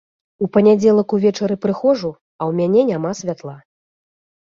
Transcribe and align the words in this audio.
У 0.45 0.47
панядзелак 0.55 1.15
увечары 1.17 1.59
прыходжу, 1.67 2.11
а 2.43 2.47
ў 2.49 2.61
мяне 2.63 2.81
няма 2.91 3.15
святла. 3.25 3.57